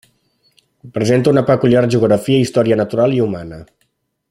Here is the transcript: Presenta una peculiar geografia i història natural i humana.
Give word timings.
Presenta 0.95 1.33
una 1.33 1.43
peculiar 1.51 1.83
geografia 1.97 2.41
i 2.41 2.47
història 2.47 2.81
natural 2.83 3.15
i 3.19 3.23
humana. 3.27 3.63